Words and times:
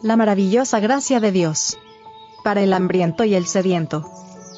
La 0.00 0.16
maravillosa 0.16 0.78
gracia 0.78 1.18
de 1.18 1.32
Dios. 1.32 1.76
Para 2.44 2.62
el 2.62 2.72
hambriento 2.72 3.24
y 3.24 3.34
el 3.34 3.46
sediento. 3.46 4.08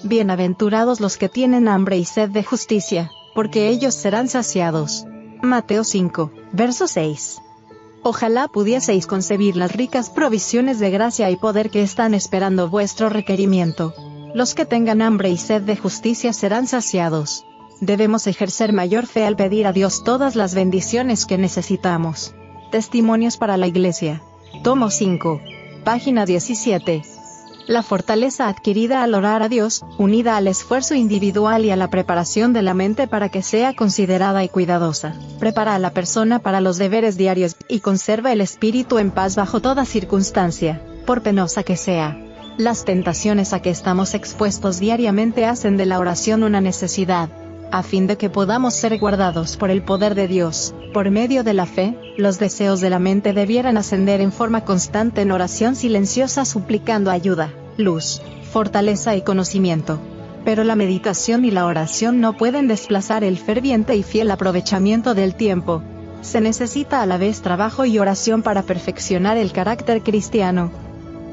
Bienaventurados 0.05 1.01
los 1.01 1.17
que 1.17 1.31
tienen 1.31 1.67
hambre 1.67 1.97
y 1.97 2.05
sed 2.05 2.29
de 2.29 2.45
justicia, 2.45 3.11
porque 3.35 3.69
ellos 3.69 3.95
serán 3.95 4.29
saciados. 4.29 5.07
Mateo 5.41 5.83
5, 5.83 6.31
verso 6.53 6.87
6. 6.87 7.41
Ojalá 8.03 8.49
pudieseis 8.49 9.07
concebir 9.07 9.57
las 9.57 9.73
ricas 9.73 10.11
provisiones 10.11 10.79
de 10.79 10.91
gracia 10.91 11.31
y 11.31 11.37
poder 11.37 11.71
que 11.71 11.83
están 11.83 12.13
esperando 12.13 12.69
vuestro 12.69 13.09
requerimiento. 13.09 13.95
Los 14.35 14.55
que 14.55 14.67
tengan 14.67 15.01
hambre 15.01 15.31
y 15.31 15.39
sed 15.39 15.63
de 15.63 15.77
justicia 15.77 16.35
serán 16.35 16.67
saciados. 16.67 17.47
Debemos 17.81 18.27
ejercer 18.27 18.75
mayor 18.75 19.07
fe 19.07 19.25
al 19.25 19.37
pedir 19.37 19.67
a 19.67 19.73
Dios 19.73 20.05
todas 20.05 20.37
las 20.37 20.55
bendiciones 20.55 21.25
que 21.25 21.39
necesitamos. 21.39 22.35
Testimonios 22.71 23.39
para 23.39 23.57
la 23.57 23.69
Iglesia. 23.69 24.23
Tomo 24.63 24.91
5. 24.91 25.41
Página 25.85 26.27
17. 26.27 27.01
La 27.67 27.83
fortaleza 27.83 28.47
adquirida 28.47 29.03
al 29.03 29.15
orar 29.15 29.43
a 29.43 29.49
Dios, 29.49 29.87
unida 29.97 30.37
al 30.37 30.49
esfuerzo 30.49 30.95
individual 30.95 31.65
y 31.65 31.71
a 31.71 31.77
la 31.77 31.89
preparación 31.89 32.53
de 32.53 32.61
la 32.61 32.75
mente 32.75 33.09
para 33.09 33.31
que 33.31 33.43
sea 33.43 33.75
considerada 33.75 34.45
y 34.45 34.51
cuidadosa, 34.51 35.15
prepara 35.39 35.75
a 35.75 35.79
la 35.79 35.93
persona 35.93 36.41
para 36.41 36.61
los 36.61 36.77
deberes 36.77 37.17
diarios 37.17 37.57
y 37.69 37.81
conserva 37.81 38.33
el 38.33 38.43
espíritu 38.43 38.99
en 38.99 39.13
paz 39.13 39.35
bajo 39.35 39.61
toda 39.63 39.87
circunstancia, 39.87 40.83
por 41.07 41.23
penosa 41.23 41.63
que 41.63 41.79
sea. 41.79 42.19
Las 42.59 42.85
tentaciones 42.85 43.55
a 43.55 43.63
que 43.63 43.71
estamos 43.71 44.13
expuestos 44.13 44.79
diariamente 44.79 45.47
hacen 45.47 45.79
de 45.79 45.87
la 45.87 45.99
oración 45.99 46.43
una 46.43 46.61
necesidad, 46.61 47.31
a 47.73 47.83
fin 47.83 48.07
de 48.07 48.17
que 48.17 48.31
podamos 48.31 48.75
ser 48.75 48.99
guardados 48.99 49.57
por 49.57 49.71
el 49.71 49.83
poder 49.83 50.15
de 50.15 50.29
Dios, 50.29 50.75
por 50.93 51.11
medio 51.11 51.45
de 51.45 51.55
la 51.55 51.67
fe, 51.67 51.97
los 52.17 52.39
deseos 52.39 52.81
de 52.81 52.91
la 52.91 52.99
mente 52.99 53.33
debieran 53.33 53.77
ascender 53.77 54.21
en 54.21 54.33
forma 54.33 54.65
constante 54.65 55.23
en 55.23 55.33
oración 55.33 55.77
silenciosa 55.77 56.45
suplicando 56.45 57.11
ayuda 57.11 57.53
luz, 57.81 58.23
fortaleza 58.53 59.17
y 59.17 59.23
conocimiento. 59.23 59.99
Pero 60.45 60.65
la 60.65 60.77
meditación 60.77 61.45
y 61.45 61.51
la 61.51 61.67
oración 61.67 62.21
no 62.21 62.37
pueden 62.37 62.69
desplazar 62.69 63.25
el 63.25 63.39
ferviente 63.39 63.97
y 63.97 64.03
fiel 64.03 64.31
aprovechamiento 64.31 65.15
del 65.15 65.35
tiempo. 65.35 65.83
Se 66.23 66.41
necesita 66.41 67.03
a 67.03 67.07
la 67.07 67.19
vez 67.19 67.43
trabajo 67.43 67.85
y 67.85 67.99
oración 67.99 68.43
para 68.43 68.63
perfeccionar 68.63 69.37
el 69.37 69.53
carácter 69.53 70.03
cristiano. 70.03 70.71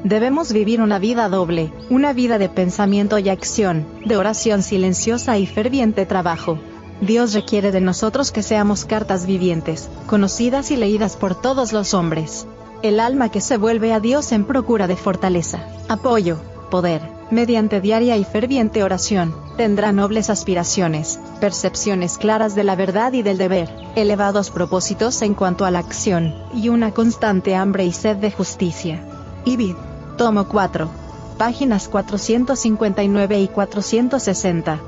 Debemos 0.04 0.52
vivir 0.52 0.80
una 0.80 0.98
vida 0.98 1.28
doble, 1.28 1.72
una 1.90 2.12
vida 2.12 2.38
de 2.38 2.48
pensamiento 2.48 3.18
y 3.18 3.28
acción, 3.28 3.86
de 4.04 4.16
oración 4.16 4.62
silenciosa 4.62 5.38
y 5.38 5.46
ferviente 5.46 6.06
trabajo. 6.06 6.58
Dios 7.00 7.34
requiere 7.34 7.72
de 7.72 7.80
nosotros 7.80 8.30
que 8.30 8.42
seamos 8.42 8.84
cartas 8.84 9.26
vivientes, 9.26 9.88
conocidas 10.06 10.70
y 10.70 10.76
leídas 10.76 11.16
por 11.16 11.40
todos 11.40 11.72
los 11.72 11.94
hombres. 11.94 12.46
El 12.82 13.00
alma 13.00 13.30
que 13.30 13.40
se 13.40 13.56
vuelve 13.56 13.92
a 13.92 13.98
Dios 13.98 14.30
en 14.30 14.44
procura 14.44 14.86
de 14.86 14.96
fortaleza, 14.96 15.66
apoyo, 15.88 16.38
poder, 16.70 17.02
mediante 17.32 17.80
diaria 17.80 18.16
y 18.16 18.24
ferviente 18.24 18.84
oración, 18.84 19.34
tendrá 19.56 19.90
nobles 19.90 20.30
aspiraciones, 20.30 21.18
percepciones 21.40 22.18
claras 22.18 22.54
de 22.54 22.62
la 22.62 22.76
verdad 22.76 23.12
y 23.14 23.22
del 23.22 23.36
deber, 23.36 23.68
elevados 23.96 24.50
propósitos 24.50 25.22
en 25.22 25.34
cuanto 25.34 25.64
a 25.64 25.72
la 25.72 25.80
acción, 25.80 26.34
y 26.54 26.68
una 26.68 26.92
constante 26.92 27.56
hambre 27.56 27.84
y 27.84 27.92
sed 27.92 28.16
de 28.16 28.30
justicia. 28.30 29.02
Ibid. 29.44 29.87
Tomo 30.18 30.48
4. 30.48 30.90
Páginas 31.38 31.88
459 31.88 33.40
y 33.40 33.48
460 33.48 34.80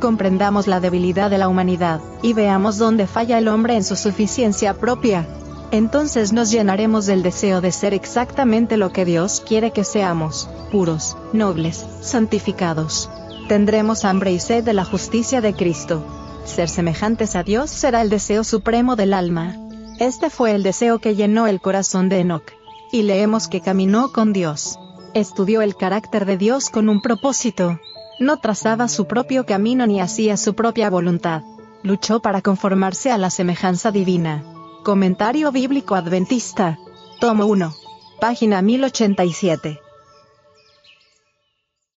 comprendamos 0.00 0.66
la 0.66 0.80
debilidad 0.80 1.28
de 1.28 1.36
la 1.36 1.46
humanidad, 1.48 2.00
y 2.22 2.32
veamos 2.32 2.78
dónde 2.78 3.06
falla 3.06 3.36
el 3.36 3.48
hombre 3.48 3.76
en 3.76 3.84
su 3.84 3.96
suficiencia 3.96 4.72
propia, 4.72 5.28
entonces 5.70 6.32
nos 6.32 6.50
llenaremos 6.50 7.06
del 7.06 7.22
deseo 7.22 7.60
de 7.60 7.70
ser 7.70 7.94
exactamente 7.94 8.76
lo 8.76 8.92
que 8.92 9.04
Dios 9.04 9.42
quiere 9.46 9.70
que 9.70 9.84
seamos, 9.84 10.48
puros, 10.72 11.16
nobles, 11.32 11.86
santificados. 12.00 13.08
Tendremos 13.46 14.04
hambre 14.04 14.32
y 14.32 14.40
sed 14.40 14.64
de 14.64 14.72
la 14.72 14.84
justicia 14.84 15.40
de 15.40 15.54
Cristo. 15.54 16.02
Ser 16.44 16.68
semejantes 16.68 17.36
a 17.36 17.44
Dios 17.44 17.70
será 17.70 18.00
el 18.00 18.10
deseo 18.10 18.42
supremo 18.42 18.96
del 18.96 19.12
alma. 19.12 19.56
Este 20.00 20.30
fue 20.30 20.52
el 20.52 20.62
deseo 20.62 20.98
que 20.98 21.14
llenó 21.14 21.46
el 21.46 21.60
corazón 21.60 22.08
de 22.08 22.20
Enoch. 22.20 22.59
Y 22.92 23.02
leemos 23.02 23.48
que 23.48 23.60
caminó 23.60 24.12
con 24.12 24.32
Dios. 24.32 24.78
Estudió 25.14 25.62
el 25.62 25.76
carácter 25.76 26.24
de 26.26 26.36
Dios 26.36 26.70
con 26.70 26.88
un 26.88 27.00
propósito. 27.00 27.78
No 28.18 28.38
trazaba 28.38 28.88
su 28.88 29.06
propio 29.06 29.46
camino 29.46 29.86
ni 29.86 30.00
hacía 30.00 30.36
su 30.36 30.54
propia 30.54 30.90
voluntad. 30.90 31.42
Luchó 31.82 32.20
para 32.20 32.42
conformarse 32.42 33.10
a 33.10 33.18
la 33.18 33.30
semejanza 33.30 33.90
divina. 33.90 34.44
Comentario 34.84 35.52
Bíblico 35.52 35.94
Adventista. 35.94 36.78
Tomo 37.20 37.46
1. 37.46 37.74
Página 38.20 38.60
1087. 38.60 39.80